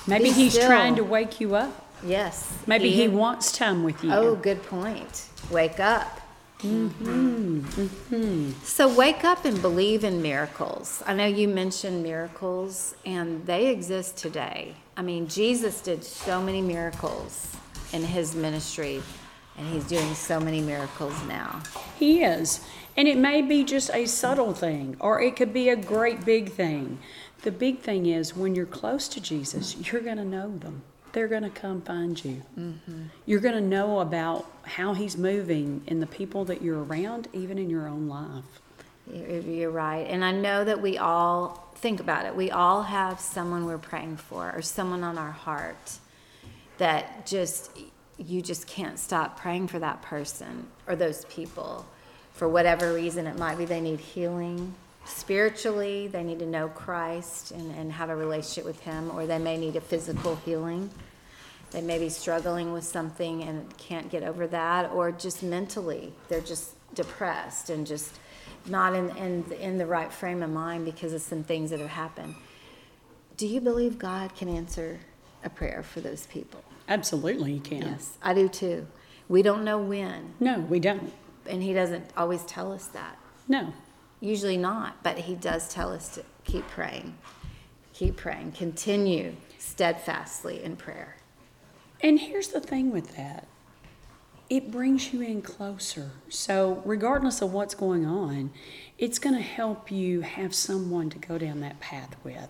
Maybe 0.06 0.24
Be 0.24 0.30
He's 0.30 0.54
still. 0.54 0.66
trying 0.66 0.96
to 0.96 1.04
wake 1.04 1.40
you 1.40 1.54
up. 1.54 1.86
Yes. 2.04 2.52
Maybe 2.66 2.90
He 2.90 3.08
wants 3.08 3.52
time 3.52 3.82
with 3.84 4.02
you. 4.02 4.12
Oh, 4.12 4.34
good 4.36 4.62
point. 4.64 5.26
Wake 5.50 5.80
up. 5.80 6.20
Hmm. 6.62 6.88
Hmm. 7.60 8.50
So 8.64 8.92
wake 8.94 9.24
up 9.24 9.46
and 9.46 9.60
believe 9.62 10.04
in 10.04 10.20
miracles. 10.20 11.02
I 11.06 11.14
know 11.14 11.24
you 11.26 11.48
mentioned 11.48 12.02
miracles, 12.02 12.94
and 13.06 13.46
they 13.46 13.68
exist 13.68 14.18
today. 14.18 14.74
I 14.96 15.02
mean, 15.02 15.26
Jesus 15.26 15.80
did 15.80 16.04
so 16.04 16.42
many 16.42 16.60
miracles 16.60 17.50
in 17.94 18.02
his 18.04 18.34
ministry, 18.34 19.02
and 19.56 19.66
he's 19.72 19.84
doing 19.84 20.14
so 20.14 20.38
many 20.38 20.60
miracles 20.60 21.14
now. 21.26 21.62
He 21.98 22.22
is. 22.22 22.60
And 22.96 23.08
it 23.08 23.16
may 23.16 23.42
be 23.42 23.64
just 23.64 23.90
a 23.94 24.06
subtle 24.06 24.52
thing, 24.52 24.96
or 25.00 25.20
it 25.20 25.36
could 25.36 25.52
be 25.52 25.68
a 25.68 25.76
great 25.76 26.24
big 26.24 26.52
thing. 26.52 26.98
The 27.42 27.52
big 27.52 27.80
thing 27.80 28.06
is 28.06 28.36
when 28.36 28.54
you're 28.54 28.66
close 28.66 29.08
to 29.08 29.20
Jesus, 29.20 29.76
you're 29.76 30.02
going 30.02 30.18
to 30.18 30.24
know 30.24 30.56
them. 30.58 30.82
They're 31.12 31.28
going 31.28 31.42
to 31.42 31.50
come 31.50 31.80
find 31.82 32.22
you. 32.24 32.42
Mm-hmm. 32.58 33.02
You're 33.26 33.40
going 33.40 33.54
to 33.54 33.60
know 33.60 34.00
about 34.00 34.46
how 34.62 34.94
He's 34.94 35.16
moving 35.16 35.82
in 35.86 36.00
the 36.00 36.06
people 36.06 36.44
that 36.44 36.62
you're 36.62 36.84
around, 36.84 37.28
even 37.32 37.58
in 37.58 37.68
your 37.68 37.88
own 37.88 38.08
life. 38.08 38.44
You're 39.12 39.40
you're 39.40 39.70
right. 39.70 40.06
And 40.08 40.24
I 40.24 40.32
know 40.32 40.62
that 40.64 40.80
we 40.80 40.98
all 40.98 41.70
think 41.76 41.98
about 42.00 42.26
it. 42.26 42.36
We 42.36 42.50
all 42.50 42.82
have 42.82 43.18
someone 43.18 43.64
we're 43.66 43.78
praying 43.78 44.18
for 44.18 44.52
or 44.54 44.62
someone 44.62 45.02
on 45.02 45.18
our 45.18 45.32
heart 45.32 45.98
that 46.78 47.26
just, 47.26 47.70
you 48.18 48.42
just 48.42 48.66
can't 48.66 48.98
stop 48.98 49.38
praying 49.38 49.68
for 49.68 49.78
that 49.78 50.02
person 50.02 50.66
or 50.86 50.94
those 50.94 51.24
people 51.26 51.86
for 52.40 52.48
whatever 52.48 52.94
reason 52.94 53.26
it 53.26 53.38
might 53.38 53.58
be. 53.58 53.66
They 53.66 53.82
need 53.82 54.00
healing 54.00 54.74
spiritually, 55.04 56.06
they 56.06 56.24
need 56.24 56.38
to 56.38 56.46
know 56.46 56.68
Christ 56.68 57.50
and, 57.50 57.70
and 57.76 57.92
have 57.92 58.08
a 58.08 58.16
relationship 58.16 58.64
with 58.64 58.80
Him, 58.80 59.10
or 59.10 59.26
they 59.26 59.38
may 59.38 59.58
need 59.58 59.76
a 59.76 59.80
physical 59.82 60.36
healing. 60.36 60.88
They 61.70 61.82
may 61.82 61.98
be 61.98 62.08
struggling 62.08 62.72
with 62.72 62.84
something 62.84 63.42
and 63.42 63.76
can't 63.76 64.10
get 64.10 64.22
over 64.22 64.46
that, 64.46 64.90
or 64.92 65.12
just 65.12 65.42
mentally, 65.42 66.14
they're 66.28 66.40
just 66.40 66.70
depressed 66.94 67.68
and 67.68 67.86
just 67.86 68.18
not 68.64 68.94
in, 68.94 69.14
in, 69.18 69.52
in 69.60 69.76
the 69.76 69.86
right 69.86 70.10
frame 70.10 70.42
of 70.42 70.48
mind 70.48 70.86
because 70.86 71.12
of 71.12 71.20
some 71.20 71.44
things 71.44 71.68
that 71.68 71.80
have 71.80 71.90
happened. 71.90 72.34
Do 73.36 73.46
you 73.46 73.60
believe 73.60 73.98
God 73.98 74.34
can 74.34 74.48
answer 74.48 75.00
a 75.44 75.50
prayer 75.50 75.82
for 75.82 76.00
those 76.00 76.24
people? 76.24 76.64
Absolutely, 76.88 77.52
He 77.52 77.60
can. 77.60 77.82
Yes, 77.82 78.16
I 78.22 78.32
do 78.32 78.48
too. 78.48 78.86
We 79.28 79.42
don't 79.42 79.62
know 79.62 79.78
when, 79.78 80.34
No, 80.40 80.58
we 80.58 80.80
don't. 80.80 81.12
And 81.46 81.62
He 81.62 81.72
doesn't 81.72 82.10
always 82.16 82.44
tell 82.44 82.72
us 82.72 82.86
that. 82.88 83.18
No. 83.48 83.72
Usually 84.20 84.56
not, 84.56 85.02
but 85.02 85.18
He 85.18 85.34
does 85.34 85.68
tell 85.68 85.92
us 85.92 86.14
to 86.14 86.24
keep 86.44 86.66
praying. 86.68 87.16
Keep 87.92 88.16
praying. 88.16 88.52
Continue 88.52 89.34
steadfastly 89.58 90.62
in 90.62 90.76
prayer. 90.76 91.16
And 92.02 92.18
here's 92.18 92.48
the 92.48 92.60
thing 92.60 92.90
with 92.90 93.16
that 93.16 93.46
it 94.50 94.72
brings 94.72 95.12
you 95.12 95.22
in 95.22 95.40
closer. 95.40 96.10
So, 96.28 96.82
regardless 96.84 97.40
of 97.40 97.52
what's 97.52 97.74
going 97.74 98.04
on, 98.04 98.50
it's 98.98 99.20
going 99.20 99.36
to 99.36 99.40
help 99.40 99.90
you 99.90 100.20
have 100.20 100.54
someone 100.54 101.08
to 101.10 101.18
go 101.18 101.38
down 101.38 101.60
that 101.60 101.78
path 101.80 102.16
with. 102.24 102.48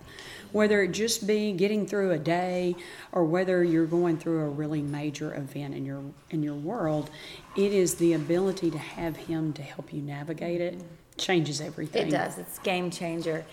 Whether 0.50 0.83
it 0.83 0.92
just 0.92 1.26
be 1.26 1.52
getting 1.52 1.87
through 1.87 2.11
a 2.11 2.19
day 2.19 2.75
or 3.12 3.25
whether 3.25 3.62
you're 3.62 3.87
going 3.87 4.16
through 4.16 4.40
a 4.40 4.49
really 4.49 4.83
major 4.83 5.35
event 5.35 5.75
in 5.75 5.85
your 5.85 6.02
in 6.30 6.42
your 6.42 6.54
world, 6.54 7.11
it 7.54 7.73
is 7.73 7.97
the 7.97 8.14
ability 8.14 8.71
to 8.71 8.78
have 8.78 9.16
him 9.16 9.52
to 9.52 9.62
help 9.62 9.92
you 9.92 10.00
navigate 10.00 10.61
it 10.61 10.80
changes 11.19 11.61
everything. 11.61 12.09
It 12.09 12.11
does. 12.11 12.38
It's 12.38 12.59
game 12.61 12.90
changer. 12.90 13.45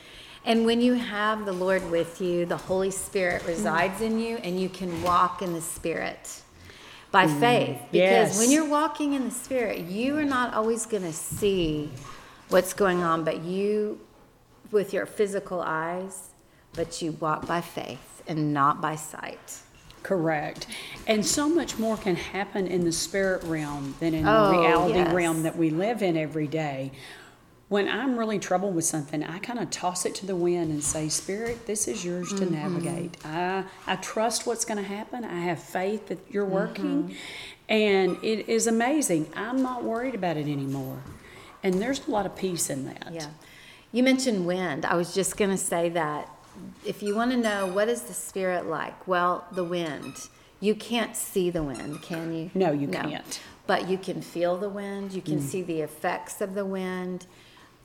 And 0.45 0.65
when 0.65 0.79
you 0.79 0.93
have 0.93 1.45
the 1.45 1.51
Lord 1.51 1.91
with 1.91 2.21
you, 2.21 2.45
the 2.45 2.55
Holy 2.55 2.91
Spirit 2.91 3.45
resides 3.45 3.99
in 3.99 4.17
you, 4.17 4.37
and 4.37 4.57
you 4.57 4.69
can 4.69 5.03
walk 5.03 5.41
in 5.41 5.51
the 5.51 5.61
Spirit 5.61 6.41
by 7.11 7.25
mm-hmm. 7.25 7.39
faith. 7.39 7.77
Because 7.91 7.93
yes. 7.93 8.39
when 8.39 8.51
you're 8.51 8.67
walking 8.67 9.13
in 9.13 9.25
the 9.25 9.31
Spirit, 9.31 9.79
you 9.79 10.17
are 10.17 10.25
not 10.25 10.53
always 10.53 10.85
going 10.85 11.03
to 11.03 11.13
see 11.13 11.89
what's 12.49 12.73
going 12.73 13.03
on, 13.03 13.23
but 13.23 13.43
you, 13.43 13.99
with 14.71 14.93
your 14.93 15.05
physical 15.05 15.61
eyes, 15.61 16.29
but 16.73 17.01
you 17.01 17.13
walk 17.13 17.47
by 17.47 17.61
faith 17.61 18.21
and 18.27 18.53
not 18.53 18.81
by 18.81 18.95
sight. 18.95 19.59
Correct. 20.03 20.67
And 21.05 21.25
so 21.25 21.49
much 21.49 21.77
more 21.77 21.97
can 21.97 22.15
happen 22.15 22.67
in 22.67 22.85
the 22.85 22.91
spirit 22.91 23.43
realm 23.43 23.95
than 23.99 24.13
in 24.13 24.25
Oh, 24.27 24.51
the 24.51 24.59
reality 24.59 24.99
yes. 24.99 25.13
realm 25.13 25.43
that 25.43 25.57
we 25.57 25.69
live 25.69 26.01
in 26.01 26.15
every 26.15 26.47
day. 26.47 26.91
When 27.69 27.89
I'm 27.89 28.17
really 28.17 28.39
troubled 28.39 28.75
with 28.75 28.85
something, 28.85 29.23
I 29.23 29.39
kind 29.39 29.59
of 29.59 29.69
toss 29.69 30.05
it 30.05 30.15
to 30.15 30.25
the 30.25 30.35
wind 30.37 30.71
and 30.71 30.81
say, 30.81 31.09
Spirit, 31.09 31.65
this 31.67 31.87
is 31.87 32.05
yours 32.05 32.31
Mm-hmm. 32.31 32.45
to 32.45 32.51
navigate. 32.51 33.17
I, 33.25 33.65
I 33.85 33.97
trust 33.97 34.47
what's 34.47 34.63
going 34.63 34.77
to 34.81 34.87
happen. 34.87 35.25
I 35.25 35.39
have 35.41 35.61
faith 35.61 36.07
that 36.07 36.19
you're 36.29 36.45
working. 36.45 37.03
Mm-hmm. 37.09 37.13
And 37.67 38.17
it 38.23 38.47
is 38.47 38.67
amazing. 38.67 39.27
I'm 39.35 39.61
not 39.61 39.83
worried 39.83 40.15
about 40.15 40.37
it 40.37 40.47
anymore. 40.47 41.01
And 41.61 41.81
there's 41.81 42.07
a 42.07 42.11
lot 42.11 42.25
of 42.25 42.35
peace 42.37 42.69
in 42.69 42.85
that. 42.85 43.09
Yeah. 43.11 43.27
You 43.91 44.03
mentioned 44.03 44.45
wind. 44.47 44.85
I 44.85 44.95
was 44.95 45.13
just 45.13 45.35
going 45.35 45.51
to 45.51 45.57
say 45.57 45.89
that 45.89 46.29
if 46.85 47.03
you 47.03 47.15
want 47.15 47.31
to 47.31 47.37
know 47.37 47.67
what 47.67 47.89
is 47.89 48.03
the 48.03 48.13
spirit 48.13 48.65
like, 48.67 49.07
well, 49.07 49.45
the 49.51 49.63
wind. 49.65 50.29
You 50.61 50.73
can't 50.73 51.15
see 51.15 51.49
the 51.49 51.61
wind, 51.61 52.01
can 52.01 52.33
you? 52.33 52.49
No, 52.55 52.71
you 52.71 52.87
can't. 52.87 53.39
But 53.67 53.89
you 53.89 53.97
can 53.97 54.21
feel 54.21 54.57
the 54.57 54.69
wind. 54.69 55.11
You 55.11 55.21
can 55.21 55.41
see 55.41 55.61
the 55.61 55.81
effects 55.81 56.39
of 56.41 56.55
the 56.55 56.65
wind. 56.65 57.27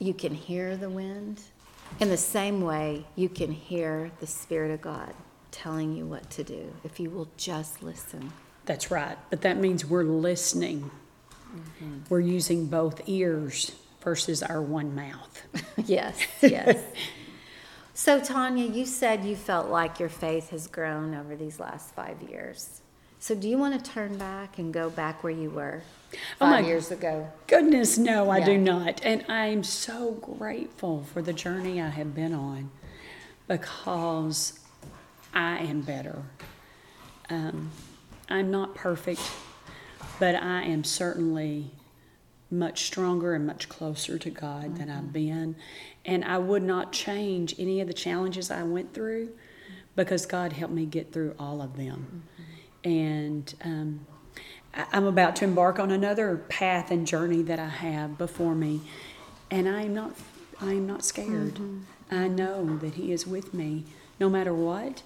You 0.03 0.13
can 0.13 0.35
hear 0.35 0.77
the 0.77 0.91
wind. 0.91 1.41
In 2.01 2.09
the 2.09 2.17
same 2.17 2.63
way, 2.63 3.07
you 3.15 3.29
can 3.29 3.53
hear 3.53 4.11
the 4.19 4.27
Spirit 4.27 4.73
of 4.73 4.81
God 4.81 5.15
telling 5.53 5.95
you 5.97 6.07
what 6.07 6.29
to 6.31 6.43
do 6.43 6.73
if 6.83 6.99
you 6.99 7.09
will 7.09 7.29
just 7.37 7.85
listen. 7.85 8.33
That's 8.65 8.91
right. 8.91 9.17
But 9.31 9.43
that 9.43 9.59
means 9.59 9.85
we're 9.87 10.03
listening. 10.03 10.91
Mm-hmm. 11.55 11.99
We're 12.09 12.19
using 12.19 12.67
both 12.67 13.09
ears 13.09 13.77
versus 14.01 14.43
our 14.43 14.61
one 14.61 14.93
mouth. 14.97 15.41
yes, 15.87 16.19
yes. 16.41 16.83
So, 17.95 18.19
Tanya, 18.19 18.67
you 18.67 18.87
said 18.87 19.25
you 19.25 19.37
felt 19.37 19.69
like 19.69 20.01
your 20.01 20.09
faith 20.09 20.51
has 20.51 20.67
grown 20.67 21.15
over 21.15 21.37
these 21.37 21.61
last 21.61 21.95
five 21.95 22.21
years. 22.23 22.82
So, 23.23 23.37
do 23.37 23.49
you 23.49 23.57
want 23.57 23.73
to 23.85 23.91
turn 23.93 24.19
back 24.19 24.59
and 24.59 24.75
go 24.75 24.91
back 24.91 25.23
where 25.23 25.33
you 25.33 25.49
were 25.49 25.83
Oh 26.13 26.19
five 26.41 26.67
years 26.67 26.91
ago? 26.91 27.31
Goodness, 27.47 27.97
no, 27.97 28.29
I 28.29 28.41
do 28.41 28.59
not. 28.59 29.01
And 29.05 29.25
I'm 29.29 29.63
so 29.63 30.15
grateful 30.15 31.05
for 31.05 31.23
the 31.23 31.33
journey 31.33 31.81
I 31.81 31.91
have 31.91 32.17
been 32.17 32.35
on 32.35 32.73
because 33.47 34.59
I 35.33 35.59
am 35.59 35.83
better. 35.83 36.25
Um, 37.31 37.71
I'm 38.29 38.51
not 38.51 38.75
perfect, 38.75 39.21
but 40.19 40.35
I 40.35 40.65
am 40.65 40.83
certainly 40.83 41.71
much 42.51 42.87
stronger 42.87 43.35
and 43.35 43.47
much 43.47 43.69
closer 43.69 44.19
to 44.19 44.31
God 44.31 44.79
than 44.79 44.91
I've 44.91 45.13
been. 45.13 45.55
And 46.05 46.25
I 46.25 46.39
would 46.39 46.65
not 46.65 46.91
change 46.91 47.55
any 47.57 47.81
of 47.81 47.87
the 47.87 47.95
challenges 47.95 48.51
I 48.51 48.65
went 48.65 48.93
through 48.93 49.29
because 49.95 50.27
God 50.27 50.55
helped 50.55 50.75
me 50.75 50.87
get 50.87 51.13
through 51.13 51.37
all 51.39 51.63
of 51.63 51.77
them. 51.77 52.25
And 52.85 53.53
um, 53.65 54.07
I- 54.75 54.87
I'm 54.93 55.07
about 55.07 55.37
to 55.37 55.45
embark 55.45 55.79
on 55.79 55.91
another 55.91 56.37
path 56.49 56.91
and 56.91 57.07
journey 57.07 57.43
that 57.43 57.59
I 57.59 57.69
have 57.69 58.19
before 58.19 58.55
me, 58.55 58.81
and 59.51 59.69
I 59.69 59.83
am 59.83 59.95
not. 59.95 60.15
I 60.61 60.73
am 60.73 60.87
not 60.87 61.05
scared. 61.05 61.59
I 62.11 62.29
know 62.29 62.77
that 62.79 62.95
He 62.95 63.11
is 63.13 63.27
with 63.27 63.53
me, 63.55 63.85
no 64.21 64.29
matter 64.29 64.55
what, 64.55 65.03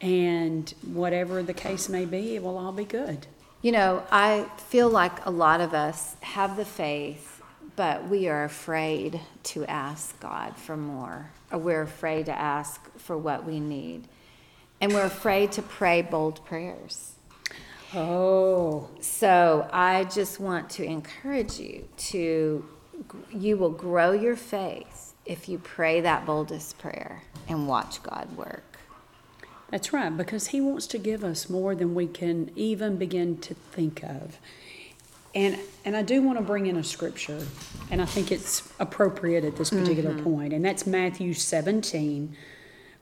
and 0.00 0.68
whatever 0.84 1.42
the 1.42 1.54
case 1.54 1.88
may 1.88 2.04
be, 2.04 2.34
it 2.34 2.42
will 2.42 2.58
all 2.58 2.72
be 2.72 2.84
good. 2.84 3.26
You 3.62 3.72
know, 3.72 4.02
I 4.10 4.46
feel 4.68 4.88
like 4.88 5.24
a 5.26 5.30
lot 5.30 5.60
of 5.60 5.74
us 5.74 6.16
have 6.20 6.56
the 6.56 6.64
faith, 6.64 7.42
but 7.76 8.08
we 8.08 8.28
are 8.28 8.44
afraid 8.44 9.20
to 9.44 9.64
ask 9.66 10.18
God 10.20 10.56
for 10.56 10.76
more, 10.76 11.30
or 11.52 11.58
we're 11.58 11.82
afraid 11.82 12.26
to 12.26 12.32
ask 12.32 12.80
for 12.98 13.16
what 13.16 13.44
we 13.44 13.60
need. 13.60 14.08
And 14.80 14.92
we're 14.92 15.04
afraid 15.06 15.52
to 15.52 15.62
pray 15.62 16.02
bold 16.02 16.44
prayers. 16.44 17.15
Oh, 17.94 18.88
So 19.00 19.68
I 19.72 20.04
just 20.04 20.40
want 20.40 20.70
to 20.70 20.84
encourage 20.84 21.58
you 21.58 21.88
to, 21.96 22.64
you 23.32 23.56
will 23.56 23.70
grow 23.70 24.12
your 24.12 24.36
faith 24.36 25.14
if 25.24 25.48
you 25.48 25.58
pray 25.58 26.00
that 26.00 26.26
boldest 26.26 26.78
prayer 26.78 27.22
and 27.48 27.68
watch 27.68 28.02
God 28.02 28.36
work. 28.36 28.78
that's 29.70 29.92
right, 29.92 30.16
because 30.16 30.48
He 30.48 30.60
wants 30.60 30.86
to 30.88 30.98
give 30.98 31.24
us 31.24 31.48
more 31.50 31.74
than 31.74 31.94
we 31.94 32.06
can 32.06 32.50
even 32.54 32.96
begin 32.96 33.38
to 33.38 33.54
think 33.54 34.02
of. 34.02 34.38
And 35.34 35.58
and 35.84 35.96
I 35.96 36.02
do 36.02 36.22
want 36.22 36.38
to 36.38 36.44
bring 36.44 36.66
in 36.66 36.76
a 36.76 36.84
scripture, 36.84 37.46
and 37.90 38.00
I 38.00 38.06
think 38.06 38.32
it's 38.32 38.72
appropriate 38.80 39.44
at 39.44 39.56
this 39.56 39.70
particular 39.70 40.12
mm-hmm. 40.12 40.24
point, 40.24 40.52
and 40.54 40.64
that's 40.64 40.86
Matthew 40.86 41.34
17, 41.34 42.34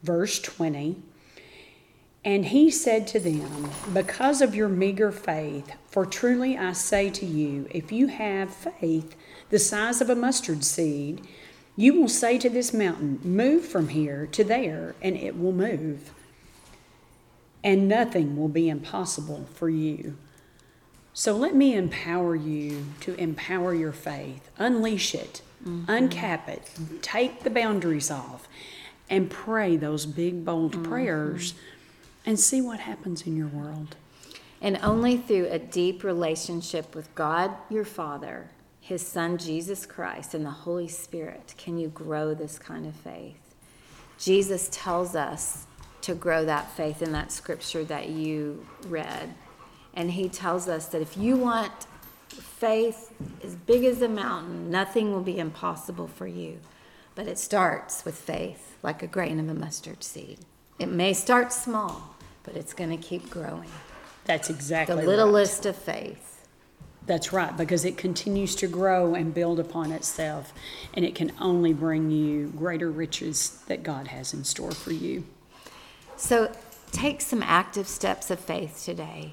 verse 0.02 0.40
20. 0.40 1.00
And 2.24 2.46
he 2.46 2.70
said 2.70 3.06
to 3.08 3.20
them, 3.20 3.70
Because 3.92 4.40
of 4.40 4.54
your 4.54 4.68
meager 4.68 5.12
faith, 5.12 5.72
for 5.86 6.06
truly 6.06 6.56
I 6.56 6.72
say 6.72 7.10
to 7.10 7.26
you, 7.26 7.68
if 7.70 7.92
you 7.92 8.06
have 8.06 8.54
faith 8.54 9.14
the 9.50 9.58
size 9.58 10.00
of 10.00 10.08
a 10.08 10.16
mustard 10.16 10.64
seed, 10.64 11.26
you 11.76 12.00
will 12.00 12.08
say 12.08 12.38
to 12.38 12.48
this 12.48 12.72
mountain, 12.72 13.20
Move 13.22 13.66
from 13.66 13.88
here 13.88 14.26
to 14.32 14.42
there, 14.42 14.94
and 15.02 15.16
it 15.16 15.38
will 15.38 15.52
move. 15.52 16.12
And 17.62 17.88
nothing 17.88 18.36
will 18.36 18.48
be 18.48 18.68
impossible 18.68 19.46
for 19.54 19.68
you. 19.68 20.16
So 21.12 21.36
let 21.36 21.54
me 21.54 21.74
empower 21.74 22.34
you 22.34 22.86
to 23.00 23.14
empower 23.14 23.74
your 23.74 23.92
faith. 23.92 24.50
Unleash 24.58 25.14
it, 25.14 25.42
mm-hmm. 25.62 25.90
uncap 25.90 26.48
it, 26.48 26.70
take 27.02 27.42
the 27.42 27.50
boundaries 27.50 28.10
off, 28.10 28.48
and 29.10 29.30
pray 29.30 29.76
those 29.76 30.06
big, 30.06 30.44
bold 30.44 30.72
mm-hmm. 30.72 30.82
prayers 30.84 31.54
and 32.26 32.38
see 32.38 32.60
what 32.60 32.80
happens 32.80 33.26
in 33.26 33.36
your 33.36 33.48
world. 33.48 33.96
And 34.60 34.78
only 34.82 35.16
through 35.16 35.48
a 35.50 35.58
deep 35.58 36.02
relationship 36.02 36.94
with 36.94 37.14
God, 37.14 37.50
your 37.68 37.84
Father, 37.84 38.50
His 38.80 39.06
Son, 39.06 39.36
Jesus 39.36 39.84
Christ, 39.84 40.34
and 40.34 40.44
the 40.44 40.50
Holy 40.50 40.88
Spirit 40.88 41.54
can 41.58 41.76
you 41.76 41.88
grow 41.88 42.34
this 42.34 42.58
kind 42.58 42.86
of 42.86 42.94
faith. 42.94 43.54
Jesus 44.18 44.68
tells 44.72 45.14
us 45.14 45.66
to 46.00 46.14
grow 46.14 46.44
that 46.44 46.70
faith 46.70 47.02
in 47.02 47.12
that 47.12 47.32
scripture 47.32 47.84
that 47.84 48.08
you 48.08 48.64
read. 48.88 49.34
And 49.94 50.10
He 50.10 50.28
tells 50.28 50.68
us 50.68 50.86
that 50.88 51.02
if 51.02 51.16
you 51.16 51.36
want 51.36 51.72
faith 52.28 53.12
as 53.42 53.54
big 53.54 53.84
as 53.84 54.02
a 54.02 54.08
mountain, 54.08 54.70
nothing 54.70 55.12
will 55.12 55.22
be 55.22 55.38
impossible 55.38 56.08
for 56.08 56.26
you. 56.26 56.58
But 57.14 57.26
it 57.26 57.38
starts 57.38 58.04
with 58.04 58.16
faith, 58.16 58.76
like 58.82 59.02
a 59.02 59.06
grain 59.06 59.38
of 59.38 59.48
a 59.48 59.54
mustard 59.54 60.02
seed. 60.02 60.40
It 60.78 60.88
may 60.88 61.12
start 61.12 61.52
small, 61.52 62.13
but 62.44 62.56
it's 62.56 62.72
going 62.72 62.90
to 62.90 62.96
keep 62.96 63.28
growing. 63.28 63.68
That's 64.24 64.48
The 64.48 64.54
exactly 64.54 64.96
right. 64.96 65.06
littlest 65.06 65.66
of 65.66 65.76
faith. 65.76 66.46
That's 67.06 67.34
right, 67.34 67.54
because 67.54 67.84
it 67.84 67.98
continues 67.98 68.54
to 68.56 68.66
grow 68.66 69.14
and 69.14 69.34
build 69.34 69.60
upon 69.60 69.92
itself, 69.92 70.54
and 70.94 71.04
it 71.04 71.14
can 71.14 71.32
only 71.38 71.74
bring 71.74 72.10
you 72.10 72.52
greater 72.56 72.90
riches 72.90 73.62
that 73.66 73.82
God 73.82 74.08
has 74.08 74.32
in 74.32 74.44
store 74.44 74.70
for 74.70 74.92
you. 74.92 75.24
So 76.16 76.50
take 76.92 77.20
some 77.20 77.42
active 77.42 77.88
steps 77.88 78.30
of 78.30 78.40
faith 78.40 78.82
today. 78.84 79.32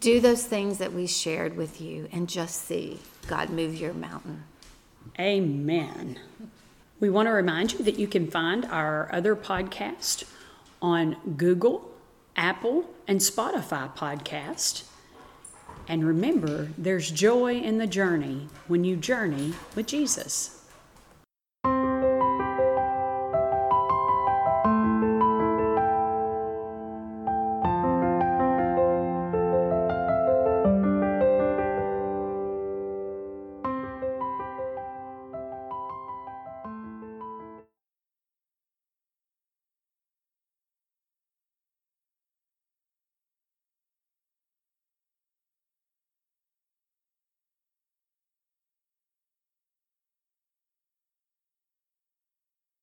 Do 0.00 0.18
those 0.20 0.44
things 0.44 0.78
that 0.78 0.92
we 0.92 1.06
shared 1.06 1.56
with 1.56 1.80
you 1.80 2.08
and 2.10 2.28
just 2.28 2.64
see 2.64 2.98
God 3.28 3.50
move 3.50 3.76
your 3.76 3.94
mountain. 3.94 4.42
Amen. 5.20 6.18
We 6.98 7.08
want 7.10 7.26
to 7.26 7.32
remind 7.32 7.74
you 7.74 7.84
that 7.84 8.00
you 8.00 8.08
can 8.08 8.28
find 8.28 8.64
our 8.64 9.08
other 9.12 9.36
podcast 9.36 10.24
on 10.82 11.16
Google, 11.36 11.88
Apple, 12.36 12.84
and 13.06 13.20
Spotify 13.20 13.94
podcast. 13.94 14.84
And 15.86 16.04
remember, 16.04 16.70
there's 16.78 17.10
joy 17.10 17.56
in 17.56 17.78
the 17.78 17.86
journey 17.86 18.48
when 18.66 18.84
you 18.84 18.96
journey 18.96 19.52
with 19.74 19.86
Jesus. 19.86 20.63